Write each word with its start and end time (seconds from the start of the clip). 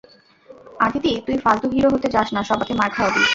আদিতি, 0.79 1.11
তুই 1.25 1.37
ফালতো 1.43 1.65
হিরো 1.73 1.89
হতে 1.93 2.07
যাস 2.15 2.27
না 2.35 2.41
সবাকে 2.49 2.73
মার 2.79 2.89
খাওয়াবি। 2.95 3.21